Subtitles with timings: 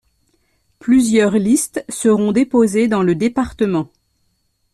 [0.79, 3.87] Plusieurs listes seront déposées dans le département.